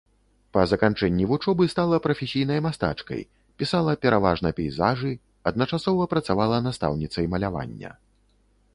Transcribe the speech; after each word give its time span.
Па 0.55 0.61
заканчэнні 0.69 1.27
вучобы 1.31 1.67
стала 1.73 1.99
прафесійнай 2.05 2.63
мастачкай, 2.67 3.21
пісала 3.63 3.93
пераважна 4.07 4.53
пейзажы, 4.63 5.13
адначасова 5.53 6.11
працавала 6.15 6.57
настаўніцай 6.71 7.25
малявання. 7.37 7.91